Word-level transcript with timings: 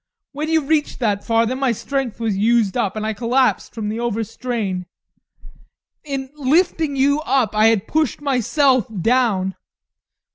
When 0.31 0.49
you 0.49 0.65
reached 0.65 0.97
that 0.97 1.23
far, 1.23 1.45
then 1.45 1.59
my 1.59 1.71
strength 1.73 2.19
was 2.19 2.35
used 2.35 2.75
up, 2.75 2.95
and 2.95 3.05
I 3.05 3.13
collapsed 3.13 3.75
from 3.75 3.87
the 3.87 3.99
overstrain 3.99 4.87
in 6.03 6.31
lifting 6.33 6.95
you 6.95 7.21
up, 7.23 7.53
I 7.55 7.67
had 7.67 7.87
pushed 7.87 8.19
myself 8.19 8.87
down. 9.01 9.53